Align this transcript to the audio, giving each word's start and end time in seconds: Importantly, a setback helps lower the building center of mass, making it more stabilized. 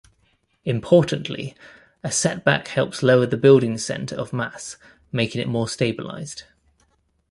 Importantly, 0.65 1.53
a 2.03 2.11
setback 2.11 2.69
helps 2.69 3.03
lower 3.03 3.27
the 3.27 3.37
building 3.37 3.77
center 3.77 4.15
of 4.15 4.33
mass, 4.33 4.77
making 5.11 5.39
it 5.41 5.47
more 5.47 5.67
stabilized. 5.69 6.41